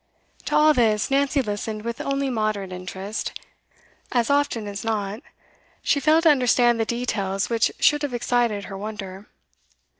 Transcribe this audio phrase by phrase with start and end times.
[0.45, 3.39] To all this Nancy listened with only moderate interest;
[4.11, 5.21] as often as not,
[5.83, 9.27] she failed to understand the details which should have excited her wonder.